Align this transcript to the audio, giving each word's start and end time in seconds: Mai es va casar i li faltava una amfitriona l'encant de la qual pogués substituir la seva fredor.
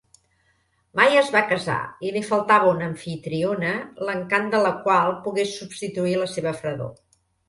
Mai 0.99 1.17
es 1.23 1.27
va 1.33 1.41
casar 1.49 1.75
i 2.07 2.13
li 2.15 2.23
faltava 2.29 2.71
una 2.75 2.87
amfitriona 2.91 3.73
l'encant 4.07 4.49
de 4.55 4.63
la 4.63 4.71
qual 4.87 5.13
pogués 5.27 5.53
substituir 5.59 6.17
la 6.23 6.31
seva 6.33 6.55
fredor. 6.63 6.91